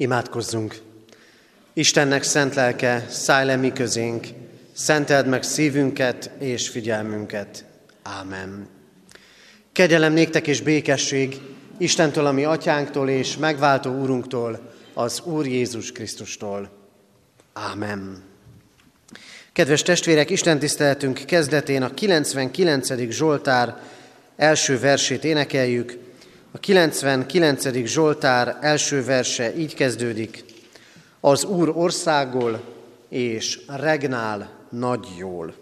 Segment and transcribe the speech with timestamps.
[0.00, 0.80] Imádkozzunk!
[1.72, 4.26] Istennek szent lelke, szállj le mi közénk,
[4.72, 7.64] szenteld meg szívünket és figyelmünket.
[8.02, 8.68] Ámen.
[9.72, 11.40] Kegyelem néktek és békesség
[11.78, 16.70] Istentől, ami atyánktól és megváltó úrunktól, az Úr Jézus Krisztustól.
[17.52, 18.22] Ámen.
[19.52, 23.10] Kedves testvérek, Isten tiszteletünk kezdetén a 99.
[23.10, 23.76] Zsoltár
[24.36, 25.98] első versét énekeljük.
[26.52, 27.86] A 99.
[27.86, 30.44] Zsoltár első verse így kezdődik.
[31.20, 32.60] Az Úr országol
[33.08, 35.54] és regnál nagy jól.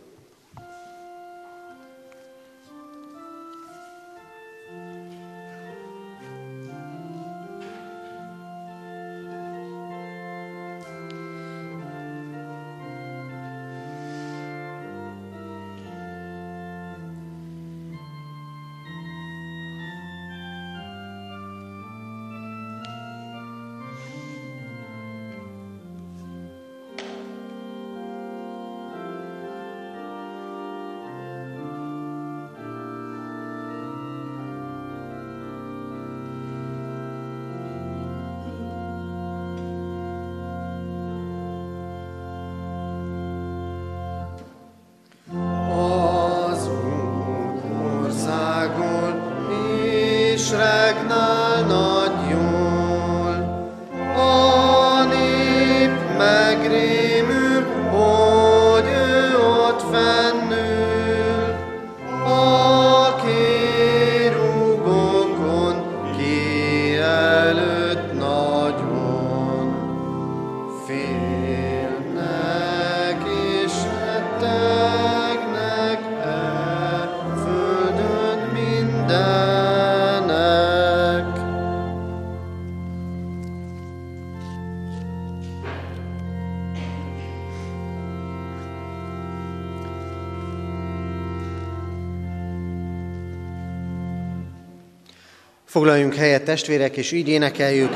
[96.49, 97.93] Testvérek, és így énekeljük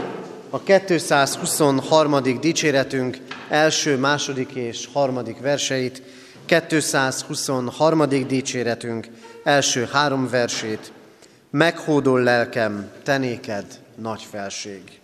[0.50, 2.40] a 223.
[2.40, 3.16] dicséretünk
[3.48, 6.02] első, második és harmadik verseit,
[6.46, 8.08] 223.
[8.08, 9.06] dicséretünk
[9.44, 10.92] első három versét.
[11.50, 13.64] Meghódol lelkem, tenéked
[13.96, 15.01] nagy felség.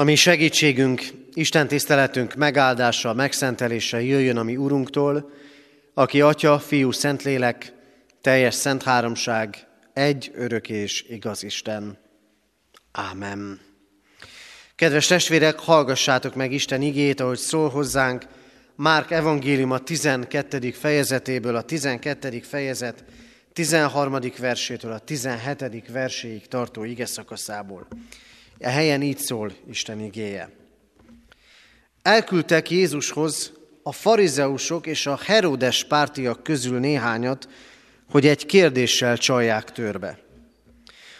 [0.00, 1.02] Ami segítségünk,
[1.32, 5.30] Isten tiszteletünk megáldása, megszentelése jöjjön a mi Urunktól,
[5.94, 7.72] aki Atya, Fiú, Szentlélek,
[8.20, 11.98] teljes szent háromság, egy örök és igaz Isten.
[12.92, 13.60] Ámen.
[14.76, 18.24] Kedves testvérek, hallgassátok meg Isten igét, ahogy szól hozzánk,
[18.76, 20.70] Márk evangélium a 12.
[20.70, 22.40] fejezetéből, a 12.
[22.42, 23.04] fejezet
[23.52, 24.18] 13.
[24.38, 25.90] versétől a 17.
[25.92, 27.86] verséig tartó ige szakaszából.
[28.60, 30.50] A helyen így szól Isten igéje.
[32.02, 33.52] Elküldtek Jézushoz
[33.82, 37.48] a farizeusok és a Herodes pártiak közül néhányat,
[38.10, 40.18] hogy egy kérdéssel csalják törbe.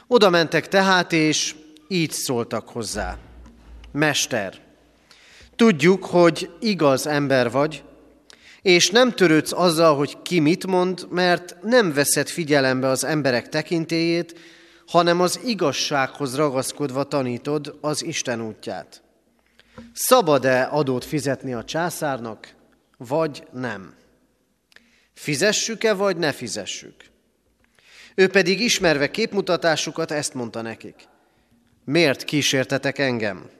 [0.06, 1.54] Oda mentek tehát, és
[1.88, 3.18] így szóltak hozzá.
[3.92, 4.54] Mester,
[5.56, 7.82] tudjuk, hogy igaz ember vagy,
[8.62, 14.34] és nem törődsz azzal, hogy ki mit mond, mert nem veszed figyelembe az emberek tekintélyét,
[14.90, 19.02] hanem az igazsághoz ragaszkodva tanítod az Isten útját.
[19.92, 22.54] Szabad-e adót fizetni a császárnak,
[22.96, 23.94] vagy nem?
[25.14, 26.94] Fizessük-e, vagy ne fizessük?
[28.14, 31.08] Ő pedig ismerve képmutatásukat ezt mondta nekik.
[31.84, 33.50] Miért kísértetek engem?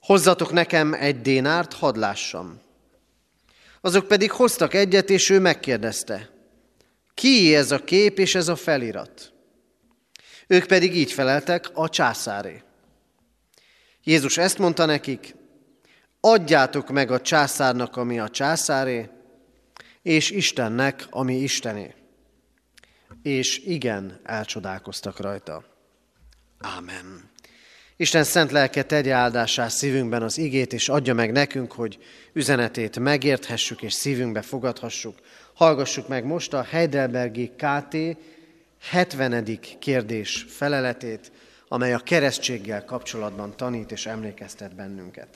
[0.00, 2.60] Hozzatok nekem egy dénárt, hadd lássam.
[3.80, 6.30] Azok pedig hoztak egyet, és ő megkérdezte,
[7.14, 9.34] ki ez a kép és ez a felirat?
[10.46, 12.62] Ők pedig így feleltek, a császáré.
[14.02, 15.34] Jézus ezt mondta nekik,
[16.20, 19.08] adjátok meg a császárnak, ami a császáré,
[20.02, 21.94] és Istennek, ami Istené.
[23.22, 25.64] És igen, elcsodálkoztak rajta.
[26.58, 27.30] Ámen.
[27.96, 31.98] Isten szent lelke tegye áldásá szívünkben az igét, és adja meg nekünk, hogy
[32.32, 35.18] üzenetét megérthessük és szívünkbe fogadhassuk.
[35.54, 37.96] Hallgassuk meg most a Heidelbergi KT
[38.80, 39.58] 70.
[39.78, 41.32] kérdés feleletét,
[41.68, 45.28] amely a keresztséggel kapcsolatban tanít és emlékeztet bennünket.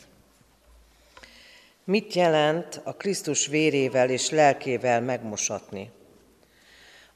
[1.84, 5.90] Mit jelent a Krisztus vérével és lelkével megmosatni?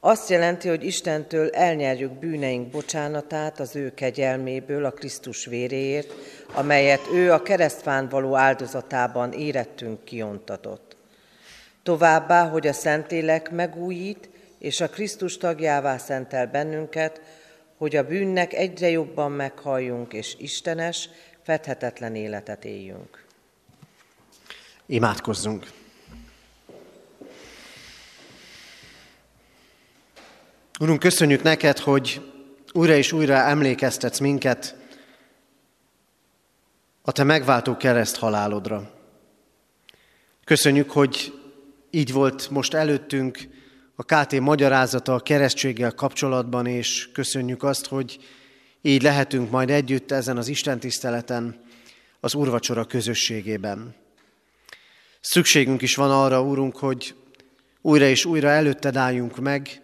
[0.01, 6.13] Azt jelenti, hogy Istentől elnyerjük bűneink bocsánatát az ő kegyelméből a Krisztus véréért,
[6.55, 10.97] amelyet ő a keresztfán való áldozatában érettünk kiontatott.
[11.83, 14.29] Továbbá, hogy a Szentlélek megújít,
[14.65, 17.21] és a Krisztus tagjává szentel bennünket,
[17.77, 21.09] hogy a bűnnek egyre jobban meghalljunk, és Istenes,
[21.43, 23.25] fedhetetlen életet éljünk.
[24.87, 25.71] Imádkozzunk!
[30.81, 32.33] Urunk, köszönjük neked, hogy
[32.73, 34.77] újra és újra emlékeztetsz minket
[37.03, 38.91] a te megváltó kereszt halálodra.
[40.45, 41.33] Köszönjük, hogy
[41.91, 43.63] így volt most előttünk
[43.97, 48.19] a KT magyarázata a keresztséggel kapcsolatban, és köszönjük azt, hogy
[48.83, 51.63] így lehetünk majd együtt ezen az Isten tiszteleten,
[52.21, 53.95] az Urvacsora közösségében.
[55.21, 57.15] Szükségünk is van arra, Úrunk, hogy
[57.81, 59.83] újra és újra előtted álljunk meg,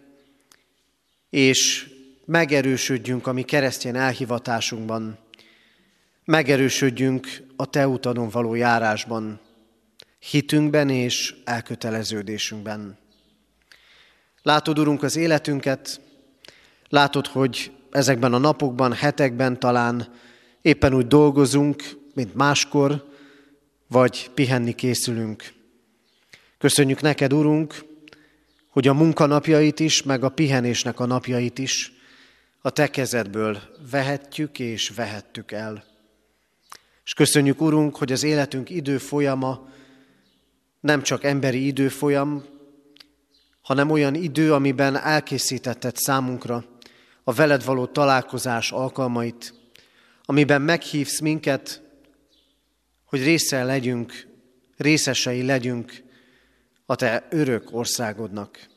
[1.31, 1.88] és
[2.25, 5.19] megerősödjünk a mi keresztény elhivatásunkban,
[6.25, 9.40] megerősödjünk a Te utadon való járásban,
[10.19, 13.00] hitünkben és elköteleződésünkben.
[14.43, 16.01] Látod, Urunk, az életünket,
[16.89, 20.15] látod, hogy ezekben a napokban, hetekben talán
[20.63, 21.83] éppen úgy dolgozunk,
[22.15, 23.09] mint máskor,
[23.87, 25.53] vagy pihenni készülünk.
[26.59, 27.85] Köszönjük neked, Urunk,
[28.69, 31.93] hogy a munkanapjait is, meg a pihenésnek a napjait is
[32.61, 33.59] a te kezedből
[33.91, 35.85] vehetjük és vehettük el.
[37.05, 39.69] És köszönjük, Urunk, hogy az életünk időfolyama
[40.81, 42.45] nem csak emberi időfolyam,
[43.71, 46.65] hanem olyan idő, amiben elkészítetted számunkra
[47.25, 49.55] a veled való találkozás alkalmait,
[50.25, 51.83] amiben meghívsz minket,
[53.05, 54.27] hogy része legyünk,
[54.77, 56.03] részesei legyünk
[56.87, 58.69] a Te örök országodnak.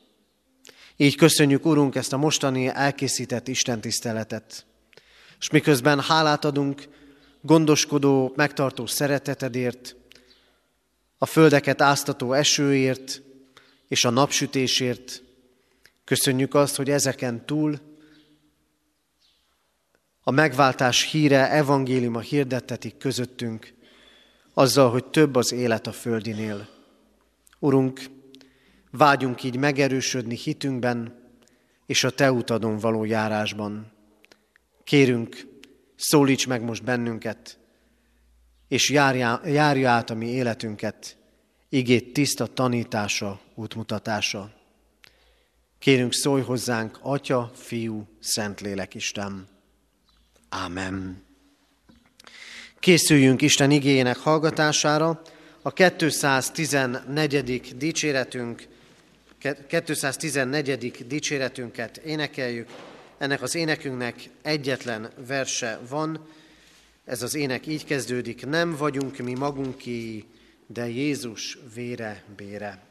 [0.96, 4.66] Így köszönjük, Urunk, ezt a mostani elkészített Isten tiszteletet.
[5.40, 6.88] És miközben hálát adunk
[7.40, 9.96] gondoskodó, megtartó szeretetedért,
[11.18, 13.23] a földeket áztató esőért
[13.94, 15.22] és a napsütésért,
[16.04, 17.80] köszönjük azt, hogy ezeken túl
[20.20, 23.74] a megváltás híre, evangéliuma hirdettetik közöttünk,
[24.54, 26.68] azzal, hogy több az élet a földinél.
[27.58, 28.00] Urunk,
[28.90, 31.14] vágyunk így megerősödni hitünkben
[31.86, 33.92] és a Te utadon való járásban.
[34.84, 35.46] Kérünk,
[35.96, 37.58] szólíts meg most bennünket,
[38.68, 41.16] és járja, járja át a mi életünket,
[41.74, 44.52] igét tiszta tanítása, útmutatása.
[45.78, 49.46] Kérünk, szólj hozzánk, Atya, Fiú, Szentlélek Isten.
[50.48, 51.22] Ámen.
[52.78, 55.22] Készüljünk Isten igényének hallgatására.
[55.62, 57.76] A 214.
[57.76, 58.66] dicséretünk,
[59.68, 61.06] 214.
[61.06, 62.68] dicséretünket énekeljük.
[63.18, 66.26] Ennek az énekünknek egyetlen verse van.
[67.04, 68.46] Ez az ének így kezdődik.
[68.46, 70.24] Nem vagyunk mi magunké,
[70.66, 72.82] de Jézus vére bére.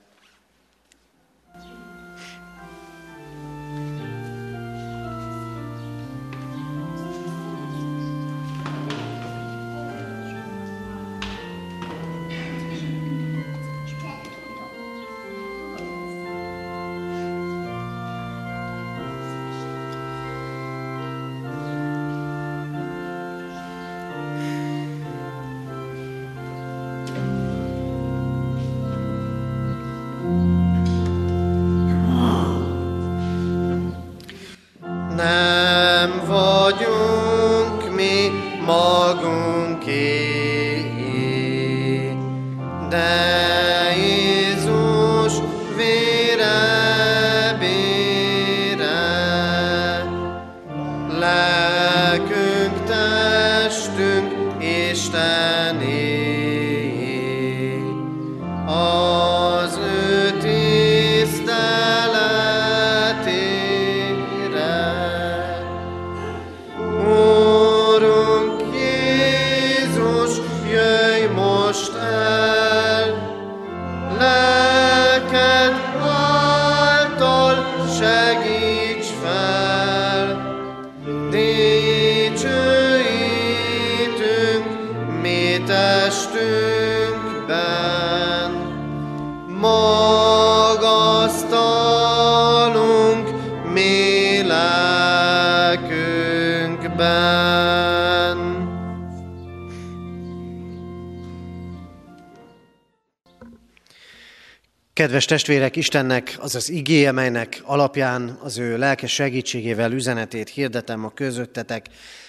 [105.04, 111.14] Kedves testvérek, Istennek az az igéje, melynek alapján az ő lelkes segítségével üzenetét hirdetem a
[111.14, 111.86] közöttetek,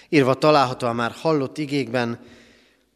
[0.09, 2.19] írva található a már hallott igékben,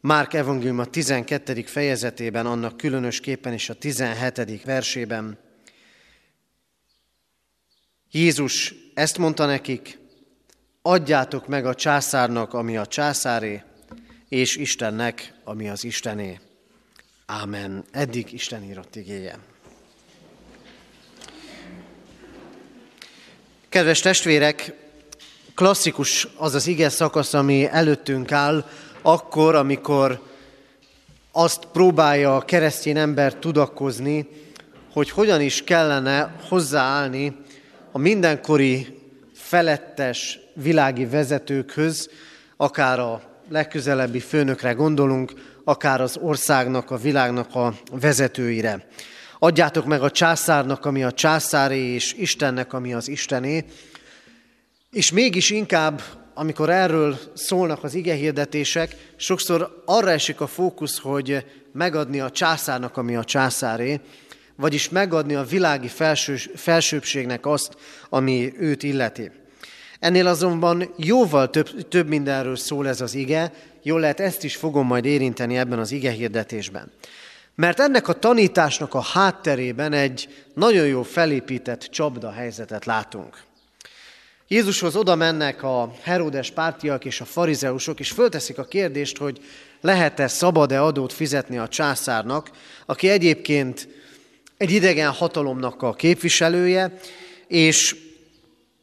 [0.00, 1.62] Márk evangélium a 12.
[1.62, 4.64] fejezetében, annak különösképpen is a 17.
[4.64, 5.38] versében.
[8.10, 9.98] Jézus ezt mondta nekik,
[10.82, 13.62] adjátok meg a császárnak, ami a császáré,
[14.28, 16.40] és Istennek, ami az Istené.
[17.26, 17.84] Ámen.
[17.90, 19.38] Eddig Isten írott igéje.
[23.70, 24.74] Kedves testvérek,
[25.54, 28.64] klasszikus az az ige szakasz, ami előttünk áll,
[29.02, 30.20] akkor, amikor
[31.32, 34.28] azt próbálja a keresztény ember tudakozni,
[34.92, 37.36] hogy hogyan is kellene hozzáállni
[37.92, 38.98] a mindenkori
[39.34, 42.10] felettes világi vezetőkhöz,
[42.56, 45.32] akár a legközelebbi főnökre gondolunk,
[45.64, 48.86] akár az országnak, a világnak a vezetőire.
[49.42, 53.64] Adjátok meg a császárnak, ami a császáré, és Istennek, ami az Istené.
[54.92, 56.02] És mégis inkább,
[56.34, 63.16] amikor erről szólnak az igehirdetések, sokszor arra esik a fókusz, hogy megadni a császárnak, ami
[63.16, 64.00] a császáré,
[64.56, 67.76] vagyis megadni a világi felső, felsőbségnek azt,
[68.08, 69.30] ami őt illeti.
[70.00, 74.86] Ennél azonban jóval több, több mindenről szól ez az ige, jól lehet ezt is fogom
[74.86, 76.92] majd érinteni ebben az ige hirdetésben.
[77.60, 83.42] Mert ennek a tanításnak a hátterében egy nagyon jó felépített csapda helyzetet látunk.
[84.48, 89.40] Jézushoz oda mennek a Heródes pártiak és a farizeusok, és fölteszik a kérdést, hogy
[89.80, 92.50] lehet-e szabad-e adót fizetni a császárnak,
[92.86, 93.88] aki egyébként
[94.56, 96.98] egy idegen hatalomnak a képviselője,
[97.46, 97.96] és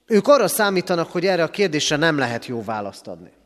[0.05, 3.36] ők arra számítanak, hogy erre a kérdésre nem lehet jó választ adni.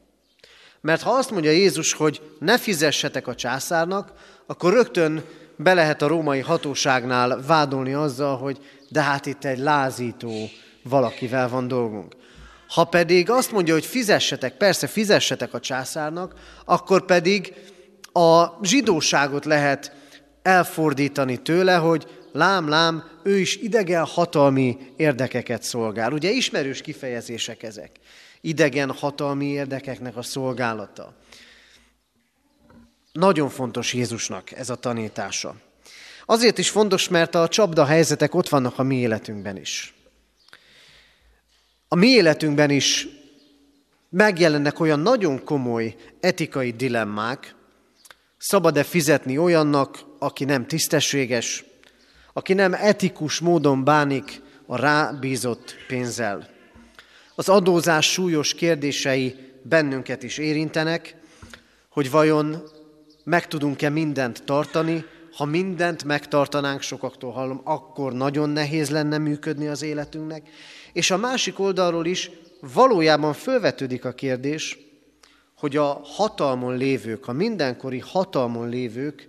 [0.82, 4.12] Mert ha azt mondja Jézus, hogy ne fizessetek a császárnak,
[4.46, 5.24] akkor rögtön
[5.56, 8.58] be lehet a római hatóságnál vádolni azzal, hogy
[8.90, 10.50] de hát itt egy lázító
[10.84, 12.16] valakivel van dolgunk.
[12.68, 16.34] Ha pedig azt mondja, hogy fizessetek, persze fizessetek a császárnak,
[16.66, 17.54] akkor pedig
[18.14, 19.96] a zsidóságot lehet
[20.42, 26.12] elfordítani tőle, hogy lám, lám, ő is idegen hatalmi érdekeket szolgál.
[26.12, 27.92] Ugye ismerős kifejezések ezek.
[28.42, 31.14] Idegen hatalmi érdekeknek a szolgálata.
[33.12, 35.56] Nagyon fontos Jézusnak ez a tanítása.
[36.26, 39.94] Azért is fontos, mert a csapda helyzetek ott vannak a mi életünkben is.
[41.88, 43.08] A mi életünkben is
[44.10, 47.56] megjelennek olyan nagyon komoly etikai dilemmák,
[48.38, 51.64] szabad-e fizetni olyannak, aki nem tisztességes,
[52.34, 56.50] aki nem etikus módon bánik a rábízott pénzzel.
[57.36, 61.16] Az adózás súlyos kérdései bennünket is érintenek,
[61.90, 62.64] hogy vajon
[63.24, 69.82] meg tudunk-e mindent tartani, ha mindent megtartanánk, sokaktól hallom, akkor nagyon nehéz lenne működni az
[69.82, 70.50] életünknek.
[70.94, 72.32] És a másik oldalról is
[72.74, 74.78] valójában fölvetődik a kérdés,
[75.58, 79.28] hogy a hatalmon lévők, a mindenkori hatalmon lévők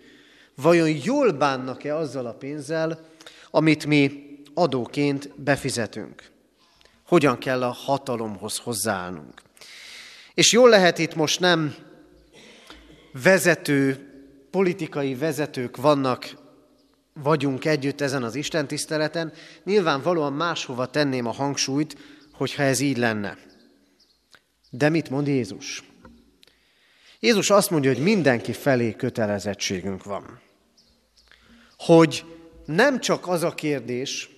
[0.55, 3.07] vajon jól bánnak-e azzal a pénzzel,
[3.51, 4.23] amit mi
[4.55, 6.31] adóként befizetünk.
[7.13, 9.43] Hogyan kell a hatalomhoz hozzáállnunk.
[10.35, 11.75] És jól lehet itt most nem
[13.23, 14.11] vezető,
[14.51, 16.31] politikai vezetők vannak,
[17.13, 19.33] vagyunk együtt ezen az Isten tiszteleten,
[19.65, 21.97] nyilvánvalóan máshova tenném a hangsúlyt,
[22.33, 23.39] hogyha ez így lenne.
[24.71, 25.83] De mit mond Jézus?
[27.21, 30.41] Jézus azt mondja, hogy mindenki felé kötelezettségünk van.
[31.77, 32.25] Hogy
[32.65, 34.31] nem csak az a kérdés,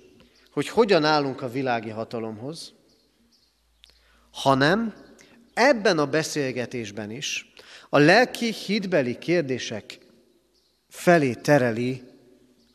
[0.55, 2.73] hogy hogyan állunk a világi hatalomhoz,
[4.31, 4.95] hanem
[5.55, 7.53] ebben a beszélgetésben is
[7.89, 9.99] a lelki hitbeli kérdések
[10.89, 12.03] felé tereli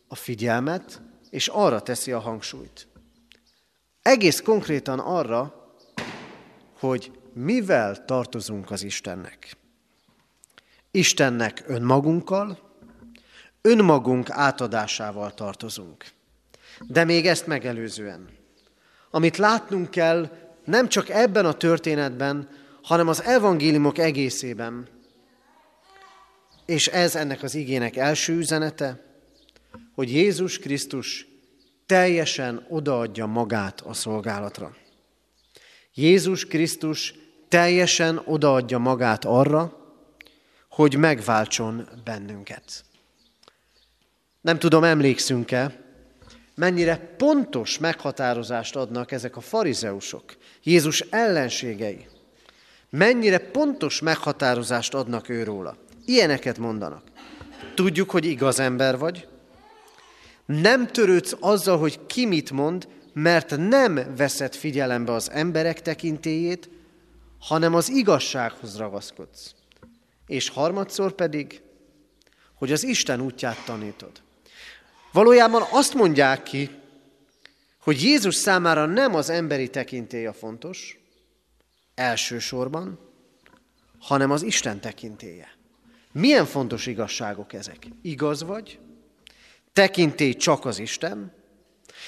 [0.08, 2.88] a figyelmet, és arra teszi a hangsúlyt.
[4.02, 5.74] Egész konkrétan arra,
[6.80, 9.58] hogy mivel tartozunk az Istennek.
[10.92, 12.60] Istennek önmagunkkal,
[13.62, 16.18] önmagunk átadásával tartozunk.
[16.88, 18.30] De még ezt megelőzően.
[19.12, 20.30] Amit látnunk kell
[20.66, 22.50] nem csak ebben a történetben,
[22.82, 24.88] hanem az evangéliumok egészében.
[26.66, 29.04] És ez ennek az igének első üzenete,
[29.96, 31.28] hogy Jézus Krisztus
[31.86, 34.76] teljesen odaadja magát a szolgálatra.
[35.94, 37.14] Jézus Krisztus
[37.48, 39.78] teljesen odaadja magát arra,
[40.70, 42.84] hogy megváltson bennünket.
[44.42, 45.89] Nem tudom, emlékszünk-e,
[46.60, 50.24] mennyire pontos meghatározást adnak ezek a farizeusok,
[50.64, 52.08] Jézus ellenségei.
[52.90, 55.78] Mennyire pontos meghatározást adnak őróla.
[56.06, 57.04] Ilyeneket mondanak.
[57.76, 59.28] Tudjuk, hogy igaz ember vagy.
[60.46, 66.70] Nem törődsz azzal, hogy ki mit mond, mert nem veszed figyelembe az emberek tekintélyét,
[67.40, 69.54] hanem az igazsághoz ragaszkodsz.
[70.28, 71.62] És harmadszor pedig,
[72.56, 74.12] hogy az Isten útját tanítod.
[75.12, 76.70] Valójában azt mondják ki,
[77.82, 81.00] hogy Jézus számára nem az emberi tekintély a fontos,
[81.96, 83.00] elsősorban,
[84.00, 85.58] hanem az Isten tekintélye.
[86.12, 87.88] Milyen fontos igazságok ezek?
[88.02, 88.80] Igaz vagy,
[89.74, 91.34] tekintély csak az Isten,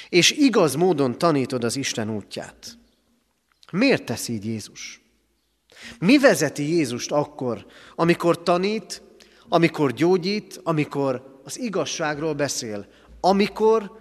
[0.10, 2.78] és igaz módon tanítod az Isten útját.
[3.72, 5.02] Miért tesz így Jézus?
[6.00, 9.02] Mi vezeti Jézust akkor, amikor tanít,
[9.50, 12.88] amikor gyógyít, amikor az igazságról beszél,
[13.20, 14.00] amikor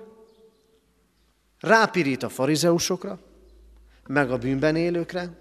[1.59, 3.19] rápirít a farizeusokra,
[4.07, 5.39] meg a bűnben élőkre,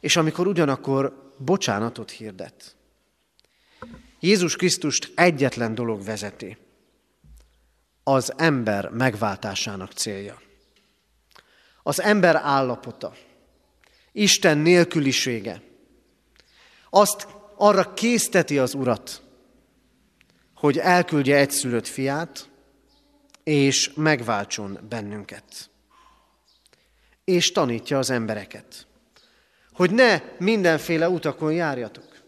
[0.00, 2.76] és amikor ugyanakkor bocsánatot hirdet.
[4.20, 6.56] Jézus Krisztust egyetlen dolog vezeti,
[8.02, 10.40] az ember megváltásának célja.
[11.82, 13.14] Az ember állapota,
[14.12, 15.62] Isten nélkülisége,
[16.90, 17.26] azt
[17.56, 19.22] arra készteti az Urat,
[20.56, 22.48] hogy elküldje egyszülött fiát,
[23.44, 25.70] és megváltson bennünket.
[27.24, 28.86] És tanítja az embereket,
[29.72, 32.22] hogy ne mindenféle utakon járjatok,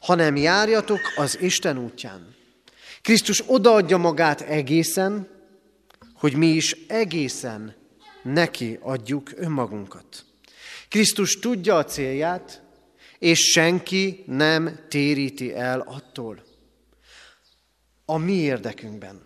[0.00, 2.34] hanem járjatok az Isten útján.
[3.02, 5.28] Krisztus odaadja magát egészen,
[6.14, 7.74] hogy mi is egészen
[8.22, 10.24] neki adjuk önmagunkat.
[10.88, 12.62] Krisztus tudja a célját,
[13.18, 16.42] és senki nem téríti el attól.
[18.04, 19.22] A mi érdekünkben,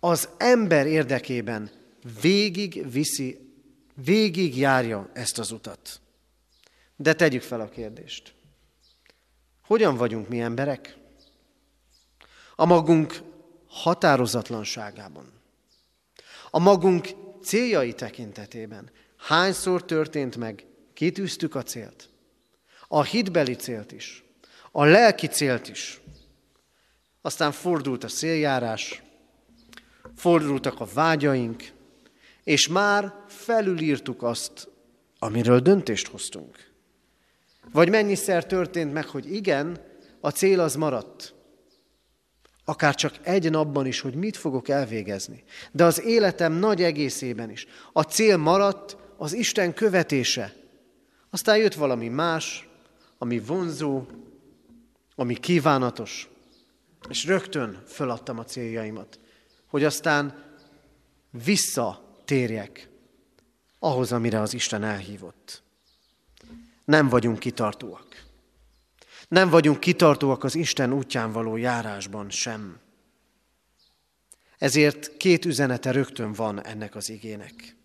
[0.00, 1.70] az ember érdekében
[2.20, 3.38] végig viszi,
[3.94, 6.00] végig járja ezt az utat.
[6.96, 8.34] De tegyük fel a kérdést.
[9.62, 10.96] Hogyan vagyunk mi emberek?
[12.54, 13.22] A magunk
[13.66, 15.32] határozatlanságában.
[16.50, 17.08] A magunk
[17.42, 18.90] céljai tekintetében.
[19.16, 22.08] Hányszor történt meg, kitűztük a célt?
[22.88, 24.24] A hitbeli célt is,
[24.72, 26.00] a lelki célt is.
[27.26, 29.02] Aztán fordult a széljárás,
[30.16, 31.72] fordultak a vágyaink,
[32.44, 34.68] és már felülírtuk azt,
[35.18, 36.70] amiről döntést hoztunk.
[37.72, 39.80] Vagy mennyiszer történt meg, hogy igen,
[40.20, 41.34] a cél az maradt.
[42.64, 45.44] Akár csak egy napban is, hogy mit fogok elvégezni.
[45.72, 47.66] De az életem nagy egészében is.
[47.92, 50.54] A cél maradt az Isten követése.
[51.30, 52.68] Aztán jött valami más,
[53.18, 54.06] ami vonzó,
[55.14, 56.28] ami kívánatos,
[57.08, 59.20] és rögtön föladtam a céljaimat,
[59.66, 60.44] hogy aztán
[61.30, 62.88] visszatérjek
[63.78, 65.62] ahhoz, amire az Isten elhívott.
[66.84, 68.24] Nem vagyunk kitartóak.
[69.28, 72.80] Nem vagyunk kitartóak az Isten útján való járásban sem.
[74.58, 77.76] Ezért két üzenete rögtön van ennek az igének.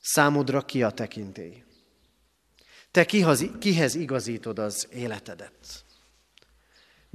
[0.00, 1.64] Számodra ki a tekintély?
[2.90, 5.83] Te kihoz, kihez igazítod az életedet?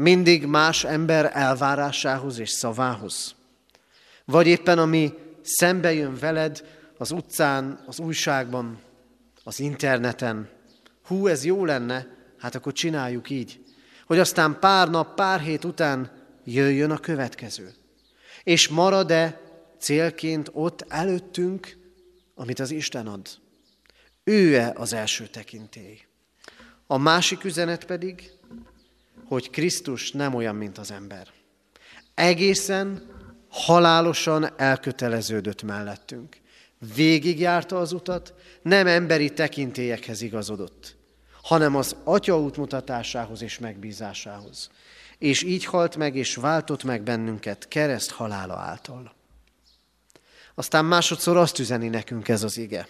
[0.02, 3.36] Mindig más ember elvárásához és szavához?
[4.26, 6.64] Vagy éppen ami szembe jön veled
[6.98, 8.82] az utcán, az újságban,
[9.44, 10.50] az interneten,
[11.06, 12.08] hú, ez jó lenne,
[12.38, 13.64] hát akkor csináljuk így.
[14.06, 16.12] Hogy aztán pár nap, pár hét után
[16.44, 17.74] jöjjön a következő.
[18.44, 19.42] És marad-e
[19.80, 21.78] célként ott előttünk,
[22.36, 23.28] amit az Isten ad?
[24.24, 26.00] Ő-e az első tekintély?
[26.88, 28.32] A másik üzenet pedig,
[29.28, 31.28] hogy Krisztus nem olyan, mint az ember.
[32.14, 33.08] Egészen
[33.50, 36.38] halálosan elköteleződött mellettünk.
[36.96, 40.96] Végigjárta az utat, nem emberi tekintélyekhez igazodott,
[41.42, 44.70] hanem az Atya útmutatásához és megbízásához.
[45.18, 49.16] És így halt meg és váltott meg bennünket kereszt halála által.
[50.56, 52.88] Aztán másodszor azt üzeni nekünk ez az ige.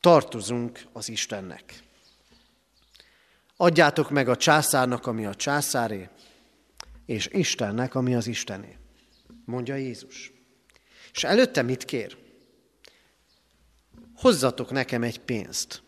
[0.00, 1.87] Tartozunk az Istennek.
[3.60, 6.08] Adjátok meg a császárnak, ami a császáré,
[7.06, 8.76] és Istennek, ami az Istené.
[9.44, 10.32] Mondja Jézus.
[11.12, 12.16] És előtte mit kér?
[14.16, 15.82] Hozzatok nekem egy pénzt.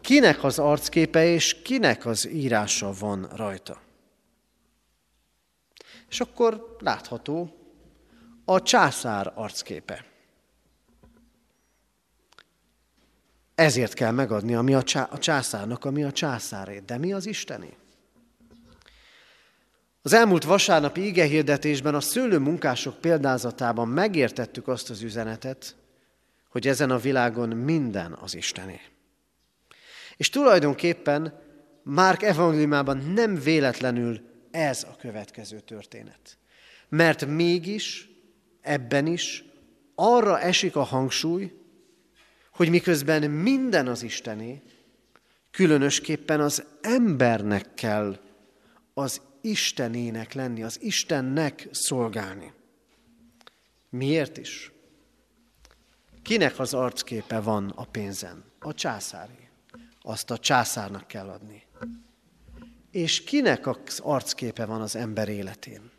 [0.00, 3.80] Kinek az arcképe és kinek az írása van rajta?
[6.08, 7.56] És akkor látható
[8.44, 10.13] a császár arcképe.
[13.54, 16.82] Ezért kell megadni ami a, csá- a császárnak, ami a császáré.
[16.86, 17.76] De mi az Istené?
[20.02, 25.76] Az elmúlt vasárnapi igehirdetésben a szőlő munkások példázatában megértettük azt az üzenetet,
[26.48, 28.80] hogy ezen a világon minden az Istené.
[30.16, 31.42] És tulajdonképpen
[31.84, 36.38] Márk evangéliumában nem véletlenül ez a következő történet.
[36.88, 38.08] Mert mégis,
[38.60, 39.44] ebben is
[39.94, 41.52] arra esik a hangsúly,
[42.54, 44.62] hogy miközben minden az Istené,
[45.50, 48.18] különösképpen az embernek kell
[48.94, 52.52] az Istenének lenni, az Istennek szolgálni.
[53.88, 54.72] Miért is?
[56.22, 58.44] Kinek az arcképe van a pénzen?
[58.58, 59.48] A császári.
[60.02, 61.62] Azt a császárnak kell adni.
[62.90, 65.90] És kinek az arcképe van az ember életén?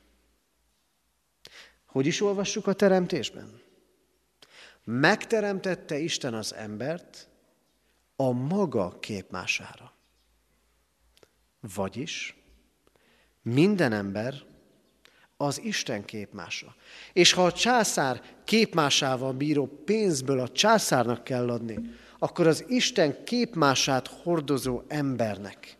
[1.85, 3.64] Hogy is olvassuk a teremtésben?
[4.87, 7.29] Megteremtette Isten az embert
[8.15, 9.93] a maga képmására.
[11.75, 12.35] Vagyis
[13.41, 14.33] minden ember
[15.37, 16.75] az Isten képmása.
[17.13, 21.79] És ha a császár képmásával bíró pénzből a császárnak kell adni,
[22.19, 25.77] akkor az Isten képmását hordozó embernek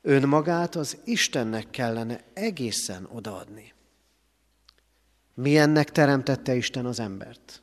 [0.00, 3.72] önmagát az Istennek kellene egészen odaadni.
[5.34, 7.61] Milyennek teremtette Isten az embert?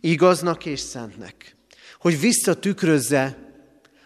[0.00, 1.56] Igaznak és szentnek,
[1.98, 3.38] hogy visszatükrözze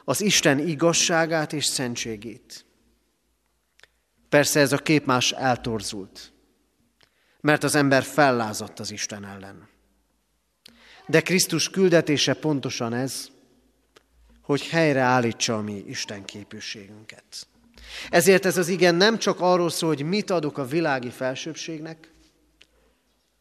[0.05, 2.65] az Isten igazságát és szentségét.
[4.29, 6.33] Persze ez a képmás eltorzult,
[7.41, 9.69] mert az ember fellázadt az Isten ellen.
[11.07, 13.29] De Krisztus küldetése pontosan ez,
[14.43, 17.47] hogy helyreállítsa a mi Isten képűségünket.
[18.11, 22.13] Ezért ez az igen nem csak arról szól, hogy mit adok a világi felsőbségnek,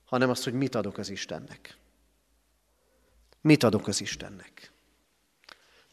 [0.06, 1.81] hanem azt, hogy mit adok az Istennek.
[3.42, 4.72] Mit adok az Istennek?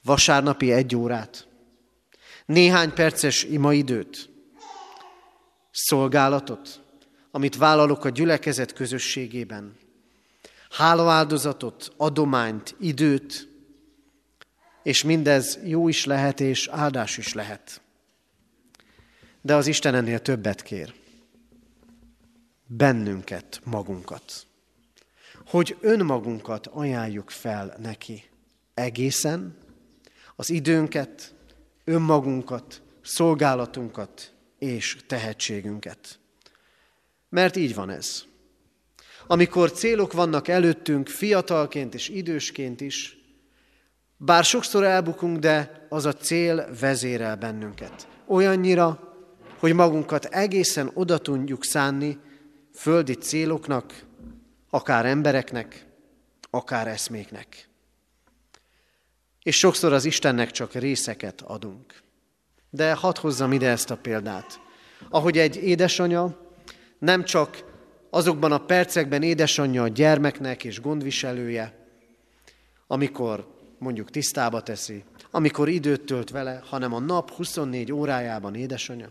[0.03, 1.49] Vasárnapi egy órát,
[2.47, 4.31] néhány perces imaidőt,
[5.71, 6.81] szolgálatot,
[7.31, 9.77] amit vállalok a gyülekezet közösségében,
[10.71, 13.49] hálaáldozatot, adományt, időt,
[14.83, 17.81] és mindez jó is lehet, és áldás is lehet.
[19.41, 20.95] De az Isten ennél többet kér.
[22.67, 24.48] Bennünket, magunkat.
[25.51, 28.23] Hogy önmagunkat ajánljuk fel neki
[28.75, 29.57] egészen,
[30.37, 31.35] az időnket,
[31.85, 36.19] önmagunkat, szolgálatunkat, és tehetségünket.
[37.29, 38.25] Mert így van ez.
[39.27, 43.17] Amikor célok vannak előttünk, fiatalként és idősként is,
[44.17, 48.09] bár sokszor elbukunk, de az a cél vezérel bennünket.
[48.27, 49.15] Olyannyira,
[49.59, 52.19] hogy magunkat egészen oda tudjuk szánni
[52.75, 54.07] földi céloknak,
[54.71, 55.87] akár embereknek,
[56.51, 57.69] akár eszméknek.
[59.43, 62.03] És sokszor az Istennek csak részeket adunk.
[62.71, 64.61] De hadd hozzam ide ezt a példát.
[65.09, 66.37] Ahogy egy édesanya
[66.99, 67.65] nem csak
[68.11, 71.87] azokban a percekben édesanyja a gyermeknek és gondviselője,
[72.87, 79.11] amikor mondjuk tisztába teszi, amikor időt tölt vele, hanem a nap 24 órájában, édesanyja.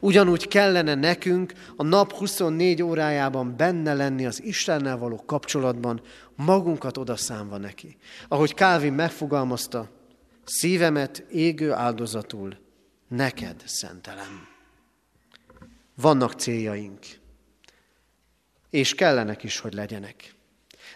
[0.00, 6.00] Ugyanúgy kellene nekünk a nap 24 órájában benne lenni az Istennel való kapcsolatban,
[6.36, 7.96] magunkat odaszámva neki.
[8.28, 9.88] Ahogy Kálvin megfogalmazta,
[10.44, 12.56] szívemet égő áldozatul
[13.08, 14.46] neked szentelem.
[15.94, 16.98] Vannak céljaink,
[18.70, 20.34] és kellenek is, hogy legyenek.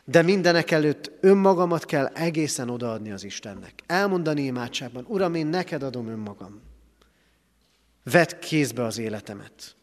[0.04, 3.82] De mindenek előtt önmagamat kell egészen odaadni az Istennek.
[3.86, 6.60] Elmondani imádságban, Uram, én neked adom önmagam.
[8.02, 9.76] Vedd kézbe az életemet.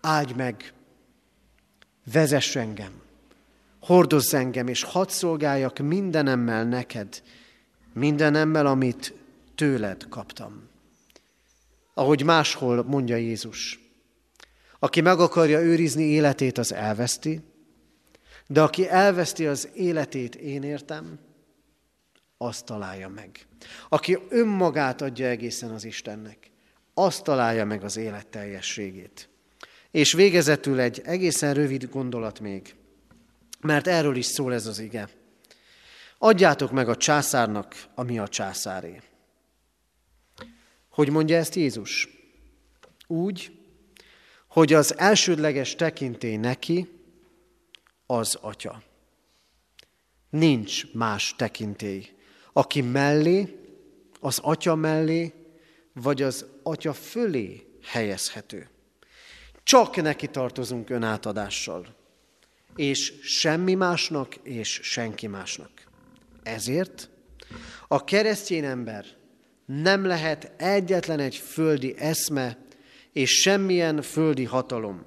[0.00, 0.72] Áldj meg,
[2.12, 3.02] vezess engem,
[3.80, 7.22] hordozz engem, és hadd szolgáljak mindenemmel neked,
[7.92, 9.14] mindenemmel, amit
[9.54, 10.68] tőled kaptam.
[11.94, 13.80] Ahogy máshol mondja Jézus,
[14.78, 17.40] aki meg akarja őrizni életét, az elveszti,
[18.46, 21.18] de aki elveszti az életét, én értem,
[22.38, 23.46] azt találja meg.
[23.88, 26.50] Aki önmagát adja egészen az Istennek,
[26.98, 29.28] azt találja meg az élet teljességét.
[29.90, 32.74] És végezetül egy egészen rövid gondolat még,
[33.60, 35.08] mert erről is szól ez az ige.
[36.18, 39.00] Adjátok meg a császárnak, ami a császáré.
[40.90, 42.08] Hogy mondja ezt Jézus?
[43.06, 43.58] Úgy,
[44.46, 46.88] hogy az elsődleges tekintély neki
[48.06, 48.82] az atya.
[50.30, 52.08] Nincs más tekintély.
[52.52, 53.58] Aki mellé,
[54.20, 55.37] az atya mellé,
[56.02, 58.68] vagy az atya fölé helyezhető.
[59.62, 61.96] Csak neki tartozunk önátadással,
[62.76, 65.70] és semmi másnak, és senki másnak.
[66.42, 67.10] Ezért
[67.88, 69.04] a keresztény ember
[69.66, 72.58] nem lehet egyetlen egy földi eszme
[73.12, 75.06] és semmilyen földi hatalom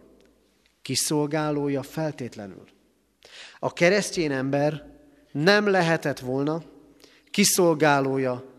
[0.82, 2.64] kiszolgálója feltétlenül.
[3.60, 4.86] A keresztény ember
[5.32, 6.64] nem lehetett volna
[7.32, 8.51] kiszolgálója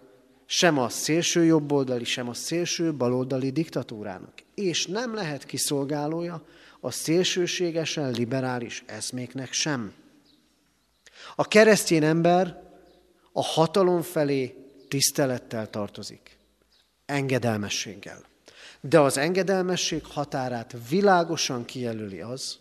[0.52, 4.32] sem a szélső jobboldali, sem a szélső baloldali diktatúrának.
[4.54, 6.44] És nem lehet kiszolgálója
[6.80, 9.92] a szélsőségesen liberális eszméknek sem.
[11.36, 12.62] A keresztény ember
[13.32, 14.54] a hatalom felé
[14.88, 16.36] tisztelettel tartozik,
[17.06, 18.24] engedelmességgel.
[18.80, 22.58] De az engedelmesség határát világosan kijelöli az,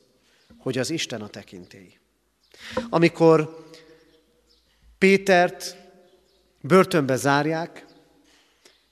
[0.57, 1.97] hogy az Isten a tekintély.
[2.89, 3.65] Amikor
[4.97, 5.80] Pétert
[6.61, 7.85] börtönbe zárják,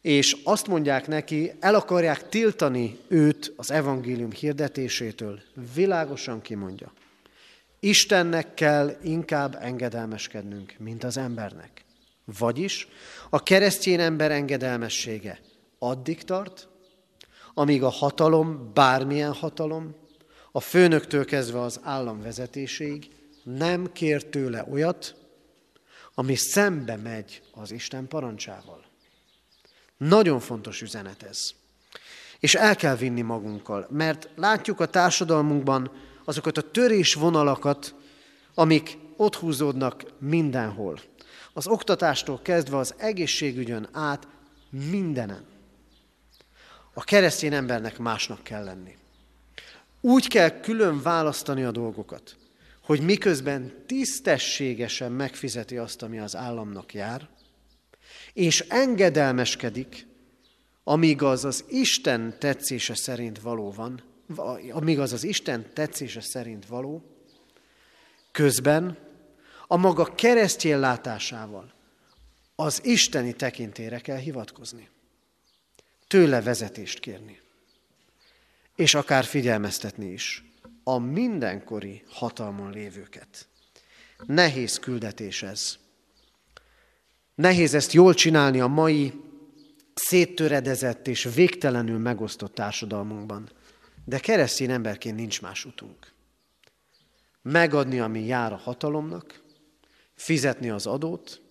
[0.01, 5.39] és azt mondják neki, el akarják tiltani őt az evangélium hirdetésétől,
[5.75, 6.93] világosan kimondja.
[7.79, 11.85] Istennek kell inkább engedelmeskednünk, mint az embernek.
[12.39, 12.87] Vagyis
[13.29, 15.39] a keresztény ember engedelmessége
[15.79, 16.67] addig tart,
[17.53, 19.95] amíg a hatalom, bármilyen hatalom,
[20.51, 23.07] a főnöktől kezdve az állam vezetéséig
[23.43, 25.15] nem kér tőle olyat,
[26.19, 28.85] ami szembe megy az Isten parancsával.
[29.97, 31.51] Nagyon fontos üzenet ez.
[32.39, 35.91] És el kell vinni magunkkal, mert látjuk a társadalmunkban
[36.25, 37.95] azokat a törés vonalakat,
[38.53, 40.99] amik ott húzódnak mindenhol.
[41.53, 44.27] Az oktatástól kezdve az egészségügyön át
[44.69, 45.45] mindenen.
[46.93, 48.97] A keresztény embernek másnak kell lenni.
[50.01, 52.37] Úgy kell külön választani a dolgokat,
[52.89, 57.29] hogy miközben tisztességesen megfizeti azt, ami az államnak jár,
[58.33, 60.07] és engedelmeskedik,
[60.83, 64.03] amíg az az Isten tetszése szerint való van,
[64.71, 67.03] amíg az az Isten tetszése szerint való,
[68.31, 68.97] közben
[69.67, 71.73] a maga keresztjén látásával
[72.55, 74.89] az isteni tekintére kell hivatkozni.
[76.07, 77.39] Tőle vezetést kérni.
[78.75, 80.48] És akár figyelmeztetni is
[80.93, 83.47] a mindenkori hatalmon lévőket.
[84.25, 85.77] Nehéz küldetés ez.
[87.35, 89.13] Nehéz ezt jól csinálni a mai
[89.93, 93.49] széttöredezett és végtelenül megosztott társadalmunkban.
[94.05, 96.13] De keresztény emberként nincs más utunk.
[97.41, 99.41] Megadni, ami jár a hatalomnak,
[100.15, 101.41] fizetni az adót,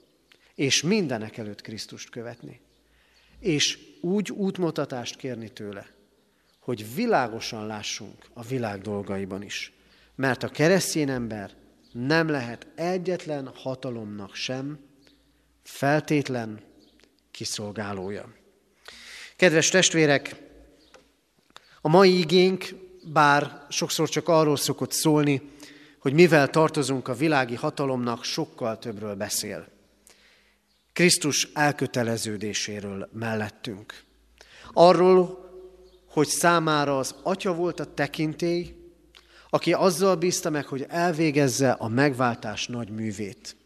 [0.55, 2.61] és mindenek előtt Krisztust követni.
[3.40, 5.97] És úgy útmutatást kérni tőle,
[6.68, 9.72] hogy világosan lássunk a világ dolgaiban is.
[10.14, 11.54] Mert a keresztény ember
[11.92, 14.78] nem lehet egyetlen hatalomnak sem
[15.62, 16.61] feltétlen
[17.31, 18.35] kiszolgálója.
[19.37, 20.37] Kedves testvérek,
[21.81, 22.74] a mai igénk,
[23.12, 25.50] bár sokszor csak arról szokott szólni,
[25.98, 29.68] hogy mivel tartozunk a világi hatalomnak, sokkal többről beszél.
[30.92, 34.02] Krisztus elköteleződéséről mellettünk.
[34.72, 35.47] Arról,
[36.09, 38.75] hogy számára az Atya volt a tekintély,
[39.51, 43.57] aki azzal bízta meg, hogy elvégezze a megváltás nagy művét.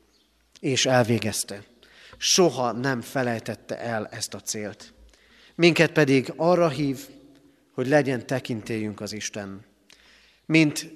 [0.61, 1.63] És elvégezte.
[2.19, 4.95] soha nem felejtette el ezt a célt.
[5.55, 6.99] Minket pedig arra hív,
[7.75, 9.65] hogy legyen tekintélyünk az Isten.
[10.47, 10.91] Mint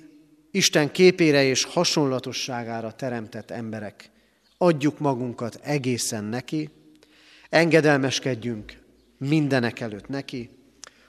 [0.50, 4.10] Isten képére és hasonlatosságára teremtett emberek,
[4.58, 6.70] adjuk magunkat egészen neki,
[7.48, 8.78] engedelmeskedjünk
[9.18, 10.50] mindenek előtt neki,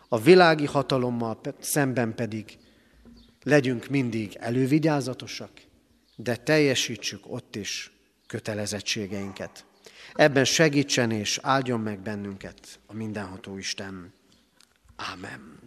[0.07, 2.57] a világi hatalommal szemben pedig
[3.43, 5.51] legyünk mindig elővigyázatosak,
[6.15, 7.91] de teljesítsük ott is
[8.27, 9.65] kötelezettségeinket.
[10.13, 14.13] Ebben segítsen és áldjon meg bennünket a mindenható Isten.
[14.95, 15.59] Ámen.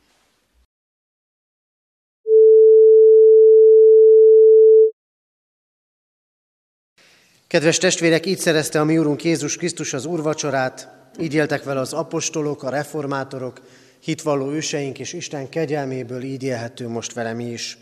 [7.46, 10.88] Kedves testvérek, így szerezte a mi Úrunk Jézus Krisztus az úrvacsorát,
[11.20, 13.60] így éltek vele az apostolok, a reformátorok,
[14.00, 17.78] hitvalló őseink és Isten kegyelméből így élhetünk most vele is.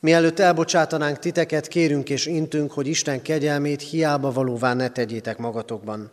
[0.00, 6.10] Mielőtt elbocsátanánk titeket, kérünk és intünk, hogy Isten kegyelmét hiába valóvá ne tegyétek magatokban.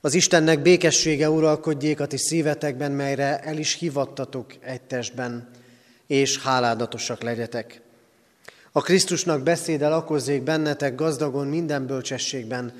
[0.00, 5.50] Az Istennek békessége uralkodjék a ti szívetekben, melyre el is hivattatok egy testben,
[6.06, 7.80] és háládatosak legyetek.
[8.72, 12.72] A Krisztusnak beszéde lakozzék bennetek gazdagon minden bölcsességben,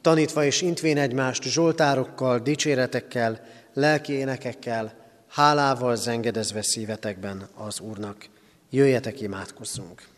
[0.00, 4.99] tanítva és intvén egymást zsoltárokkal, dicséretekkel, lelki énekekkel,
[5.30, 8.28] hálával zengedezve szívetekben az Úrnak.
[8.70, 10.08] Jöjjetek, imádkozzunk!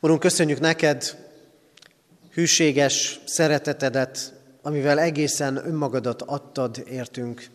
[0.00, 1.16] Urunk, köszönjük neked
[2.32, 7.46] hűséges szeretetedet, amivel egészen önmagadat adtad értünk.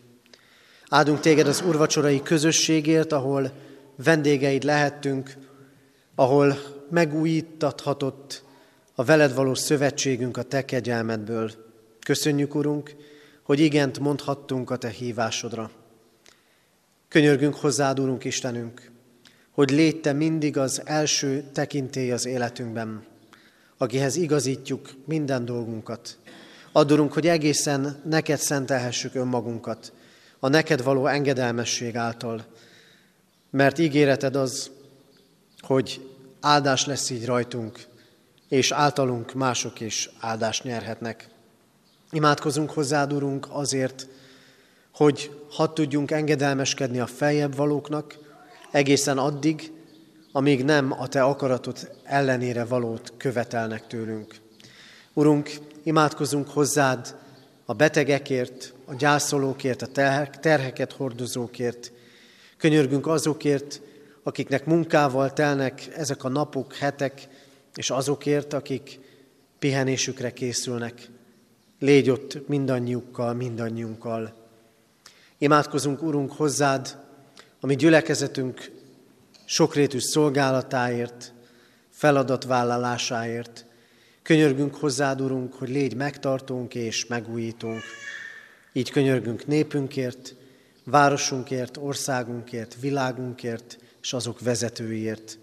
[0.88, 3.52] Áldunk téged az urvacsorai közösségért, ahol
[3.95, 5.38] vendégeid lehettünk,
[6.15, 6.58] ahol
[6.89, 8.43] megújítathatott
[8.95, 11.52] a veled való szövetségünk a te kegyelmedből.
[12.06, 12.95] Köszönjük, Urunk,
[13.49, 15.71] hogy igent mondhattunk a te hívásodra.
[17.07, 18.91] Könyörgünk hozzád, Úrunk Istenünk,
[19.51, 23.03] hogy légy te mindig az első tekintély az életünkben,
[23.77, 26.17] akihez igazítjuk minden dolgunkat.
[26.71, 29.93] Adorunk, hogy egészen neked szentelhessük önmagunkat,
[30.39, 32.45] a neked való engedelmesség által,
[33.49, 34.71] mert ígéreted az,
[35.59, 36.07] hogy
[36.39, 37.85] áldás lesz így rajtunk,
[38.47, 41.38] és általunk mások is áldást nyerhetnek.
[42.12, 44.08] Imádkozunk hozzád, Urunk, azért,
[44.93, 48.17] hogy hadd tudjunk engedelmeskedni a feljebb valóknak,
[48.72, 49.72] egészen addig,
[50.32, 54.36] amíg nem a Te akaratod ellenére valót követelnek tőlünk.
[55.13, 55.52] Urunk,
[55.84, 57.15] imádkozunk hozzád
[57.65, 59.88] a betegekért, a gyászolókért, a
[60.39, 61.91] terheket hordozókért,
[62.60, 63.82] Könyörgünk azokért,
[64.24, 67.28] akiknek munkával telnek ezek a napok, hetek,
[67.76, 69.00] és azokért, akik
[69.60, 71.10] pihenésükre készülnek.
[71.80, 74.34] Légy ott mindannyiukkal, mindannyiunkkal.
[75.38, 76.98] Imádkozunk, Urunk, hozzád,
[77.60, 78.72] ami gyülekezetünk
[79.46, 81.34] sokrétű szolgálatáért,
[81.89, 83.65] feladatvállalásáért.
[84.22, 87.82] Könyörgünk hozzád, Urunk, hogy légy megtartunk és megújítunk.
[88.74, 90.36] Így könyörgünk népünkért,
[90.84, 95.38] városunkért, országunkért, világunkért és azok vezetőiért.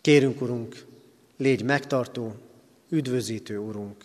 [0.00, 0.84] Kérünk, Urunk,
[1.36, 2.34] légy megtartó,
[2.88, 4.04] üdvözítő, Urunk,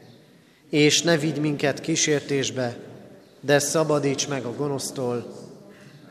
[0.71, 2.77] És ne vigy minket kísértésbe,
[3.39, 5.35] de szabadíts meg a gonosztól,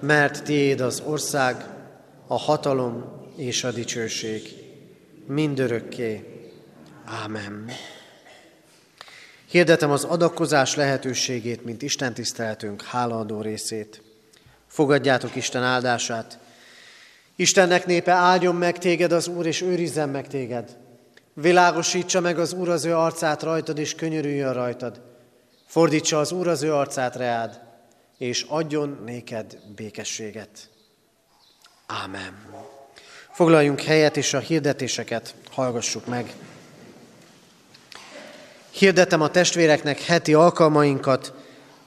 [0.00, 1.64] mert tiéd az ország,
[2.26, 3.04] a hatalom
[3.36, 4.42] és a dicsőség
[5.26, 6.24] mindörökké.
[7.04, 7.70] Ámen.
[9.46, 14.02] Hirdetem az adakozás lehetőségét, mint Isten tiszteletünk hálaadó részét.
[14.66, 16.38] Fogadjátok Isten áldását.
[17.36, 20.76] Istennek népe áldjon meg téged az Úr, és őrizzen meg téged.
[21.34, 25.00] Világosítsa meg az Úr az ő arcát rajtad, és könyörüljön rajtad.
[25.66, 27.60] Fordítsa az Úr az ő arcát reád,
[28.18, 30.70] és adjon néked békességet.
[31.86, 32.48] Ámen.
[33.32, 36.34] Foglaljunk helyet, és a hirdetéseket hallgassuk meg.
[38.70, 41.32] Hirdetem a testvéreknek heti alkalmainkat,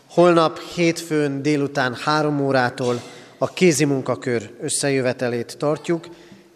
[0.09, 3.01] holnap hétfőn délután három órától
[3.37, 6.07] a kézi munkakör összejövetelét tartjuk,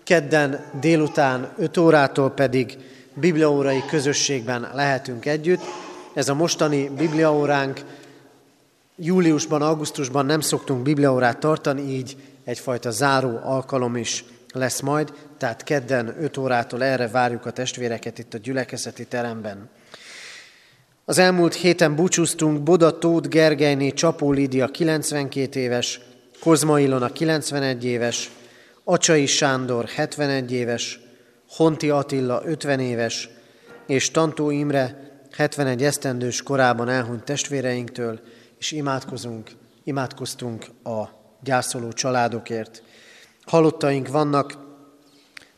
[0.08, 2.78] kedden délután 5 órától pedig
[3.14, 5.62] bibliaórai közösségben lehetünk együtt.
[6.14, 7.82] Ez a mostani bibliaóránk,
[8.96, 16.16] júliusban, augusztusban nem szoktunk bibliaórát tartani, így egyfajta záró alkalom is lesz majd, tehát kedden
[16.20, 19.70] 5 órától erre várjuk a testvéreket itt a gyülekezeti teremben.
[21.06, 26.00] Az elmúlt héten búcsúztunk Boda Tóth Gergelyné Csapó Lídia 92 éves,
[26.40, 28.30] Kozma Ilona 91 éves,
[28.90, 31.00] Acsai Sándor 71 éves,
[31.50, 33.30] Honti Attila 50 éves,
[33.88, 38.20] és Tantó Imre 71 esztendős korában elhunyt testvéreinktől,
[38.58, 39.52] és imádkozunk,
[39.84, 41.04] imádkoztunk a
[41.44, 42.84] gyászoló családokért.
[43.46, 44.54] Halottaink vannak,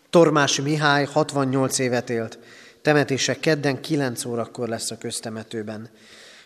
[0.09, 2.39] Tormási Mihály 68 évet élt,
[2.81, 5.89] temetése kedden 9 órakor lesz a köztemetőben.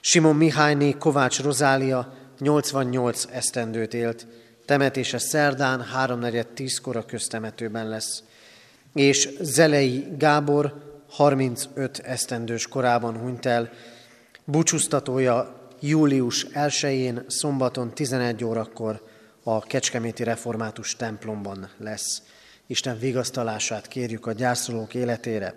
[0.01, 4.27] Simon Mihályné Kovács Rozália 88 esztendőt élt,
[4.66, 8.24] temetése szerdán 3.4.10-kor a köztemetőben lesz.
[8.93, 10.74] És Zelei Gábor
[11.09, 13.70] 35 esztendős korában hunyt el,
[14.45, 19.01] búcsúztatója július 1-én, szombaton 11 órakor
[19.43, 22.22] a Kecskeméti Református templomban lesz.
[22.68, 25.55] Isten vigasztalását kérjük a gyászolók életére.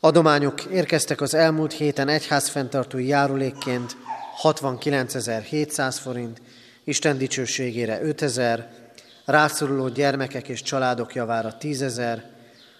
[0.00, 3.96] Adományok érkeztek az elmúlt héten egyházfenntartói járulékként
[4.42, 6.40] 69.700 forint,
[6.84, 8.68] Isten dicsőségére 5000,
[9.24, 12.22] rászoruló gyermekek és családok javára 10.000,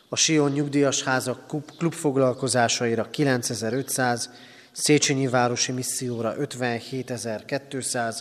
[0.09, 1.46] a Sion nyugdíjas házak
[1.78, 4.30] klubfoglalkozásaira 9500,
[4.72, 8.18] Széchenyi Városi Misszióra 57.200,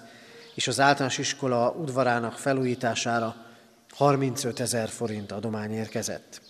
[0.55, 3.35] és az általános iskola udvarának felújítására
[3.89, 6.41] 35 ezer forint adomány érkezett.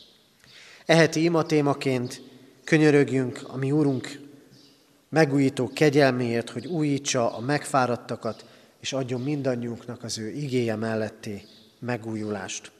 [0.85, 2.21] Eheti ima témaként
[2.63, 4.19] könyörögjünk a mi Úrunk
[5.09, 8.45] megújító kegyelméért, hogy újítsa a megfáradtakat,
[8.81, 11.45] és adjon mindannyiunknak az ő igéje melletti
[11.79, 12.71] megújulást.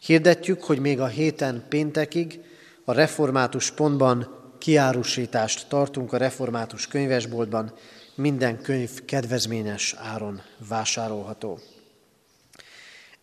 [0.00, 2.40] Hirdetjük, hogy még a héten péntekig
[2.84, 7.72] a református pontban kiárusítást tartunk a református könyvesboltban,
[8.14, 11.58] minden könyv kedvezményes áron vásárolható.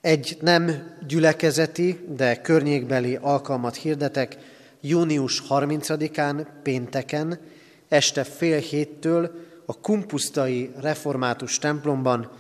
[0.02, 4.38] Egy nem gyülekezeti, de környékbeli alkalmat hirdetek,
[4.82, 7.40] június 30-án, pénteken,
[7.88, 12.32] este fél héttől a Kumpusztai Református templomban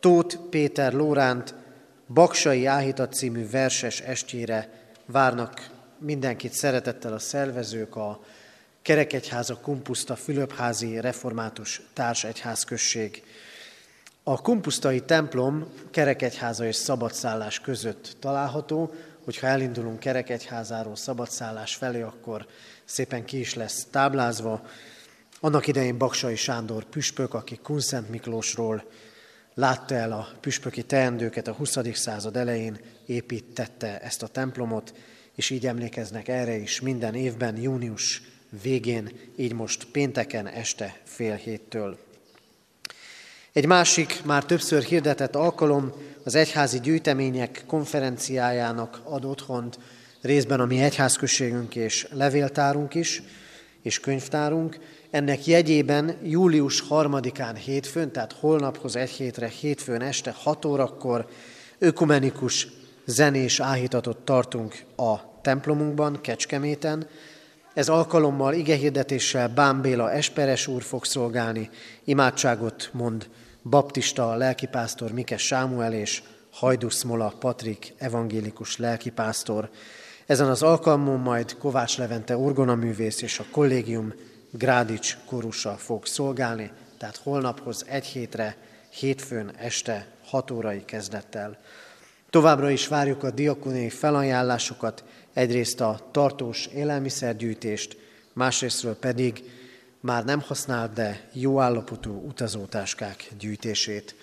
[0.00, 1.54] Tóth Péter Lóránt
[2.14, 4.68] Baksai Áhítat című verses estjére
[5.06, 8.20] várnak mindenkit szeretettel a szervezők, a
[8.82, 13.22] Kerekegyháza Kumpuszta Fülöpházi Református Társegyházközség.
[14.22, 22.46] A kumpusztai templom Kerekegyháza és szabadszállás között található, hogyha elindulunk Kerekegyházáról szabadszállás felé, akkor
[22.84, 24.62] szépen ki is lesz táblázva.
[25.44, 28.84] Annak idején Baksai Sándor püspök, aki Kunszent Miklósról
[29.54, 31.78] látta el a püspöki teendőket a 20.
[31.92, 34.94] század elején, építette ezt a templomot,
[35.34, 38.22] és így emlékeznek erre is minden évben, június
[38.62, 41.98] végén, így most pénteken este fél héttől.
[43.52, 45.92] Egy másik, már többször hirdetett alkalom
[46.24, 49.78] az egyházi gyűjtemények konferenciájának ad otthont
[50.20, 53.22] részben a mi egyházközségünk és levéltárunk is,
[53.82, 54.78] és könyvtárunk.
[55.12, 61.26] Ennek jegyében július 3-án hétfőn, tehát holnaphoz egy hétre hétfőn este 6 órakor
[61.78, 62.68] ökumenikus
[63.04, 67.06] zenés áhítatot tartunk a templomunkban, Kecskeméten,
[67.74, 71.70] ez alkalommal igehirdetéssel Bán Béla Esperes úr fog szolgálni,
[72.04, 73.28] imádságot mond
[73.62, 79.70] baptista lelkipásztor Mikes Sámuel és Hajdus Mola Patrik evangélikus lelkipásztor.
[80.26, 84.12] Ezen az alkalmon majd Kovács Levente orgonaművész és a kollégium
[84.54, 88.56] Grádics korusa fog szolgálni, tehát holnaphoz egy hétre,
[88.88, 91.58] hétfőn este 6 órai kezdettel.
[92.30, 97.96] Továbbra is várjuk a diakonéi felajánlásokat, egyrészt a tartós élelmiszergyűjtést,
[98.32, 99.42] másrésztről pedig
[100.00, 104.14] már nem használt, de jó állapotú utazótáskák gyűjtését.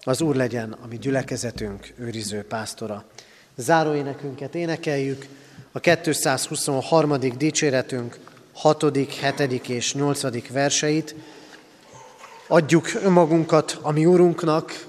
[0.00, 3.04] Az Úr legyen a mi gyülekezetünk őriző pásztora.
[3.56, 5.26] Záróénekünket énekeljük,
[5.72, 7.18] a 223.
[7.36, 8.18] dicséretünk
[8.56, 8.84] 6.,
[9.38, 9.68] 7.
[9.68, 10.50] és 8.
[10.50, 11.14] verseit.
[12.48, 14.86] Adjuk önmagunkat a mi Úrunknak,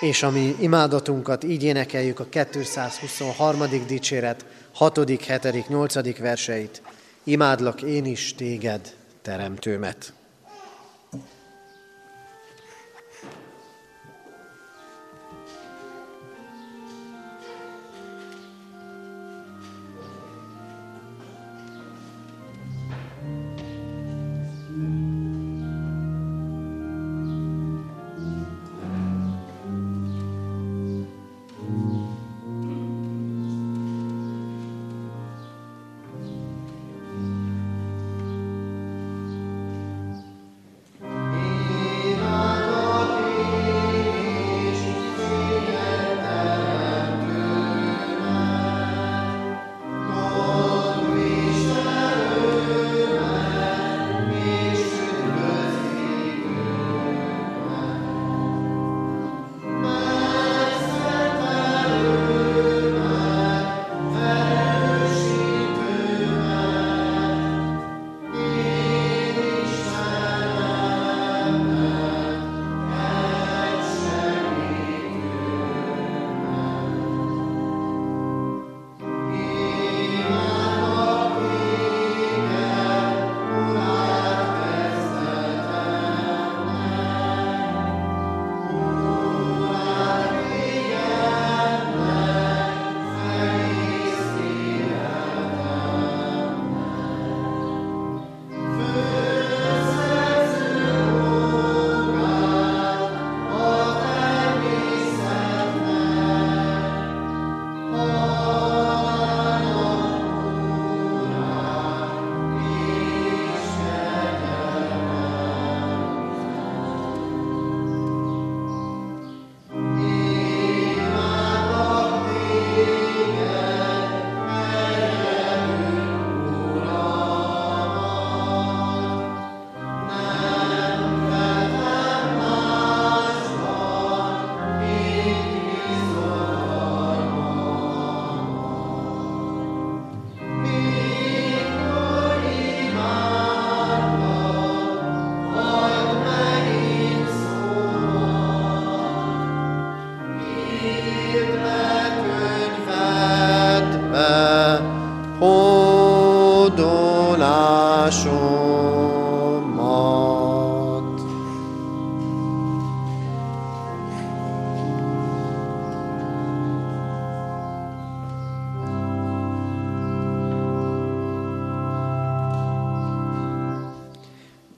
[0.00, 3.86] és a mi imádatunkat így énekeljük a 223.
[3.86, 6.18] dicséret 6., 7., 8.
[6.18, 6.82] verseit.
[7.24, 10.12] Imádlak én is téged, teremtőmet.